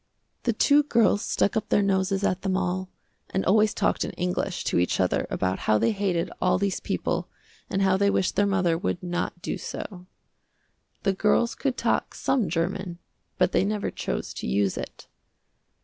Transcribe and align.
The 0.45 0.53
two 0.53 0.81
girls 0.81 1.21
stuck 1.21 1.55
up 1.55 1.69
their 1.69 1.83
noses 1.83 2.23
at 2.23 2.41
them 2.41 2.57
all, 2.57 2.89
and 3.29 3.45
always 3.45 3.71
talked 3.71 4.03
in 4.03 4.09
English 4.13 4.63
to 4.63 4.79
each 4.79 4.99
other 4.99 5.27
about 5.29 5.59
how 5.69 5.77
they 5.77 5.91
hated 5.91 6.31
all 6.41 6.57
these 6.57 6.79
people 6.79 7.29
and 7.69 7.83
how 7.83 7.97
they 7.97 8.09
wished 8.09 8.35
their 8.35 8.47
mother 8.47 8.79
would 8.79 9.03
not 9.03 9.43
do 9.43 9.59
so. 9.59 10.07
The 11.03 11.13
girls 11.13 11.53
could 11.53 11.77
talk 11.77 12.15
some 12.15 12.49
German, 12.49 12.97
but 13.37 13.51
they 13.51 13.63
never 13.63 13.91
chose 13.91 14.33
to 14.33 14.47
use 14.47 14.75
it. 14.75 15.05